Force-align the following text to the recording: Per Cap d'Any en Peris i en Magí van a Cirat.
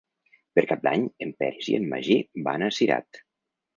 Per 0.55 0.61
Cap 0.71 0.81
d'Any 0.87 1.03
en 1.27 1.33
Peris 1.43 1.67
i 1.73 1.77
en 1.81 1.87
Magí 1.93 2.17
van 2.49 2.67
a 2.69 2.71
Cirat. 2.79 3.21